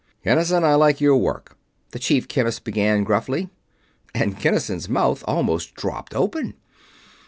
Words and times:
"Kinnison, 0.23 0.63
I 0.63 0.73
like 0.73 0.99
your 0.99 1.15
work," 1.15 1.59
the 1.91 1.99
Chief 1.99 2.27
Chemist 2.27 2.63
began, 2.63 3.03
gruffly, 3.03 3.49
and 4.15 4.35
Kinnison's 4.39 4.89
mouth 4.89 5.23
almost 5.27 5.75
dropped 5.75 6.15
open. 6.15 6.55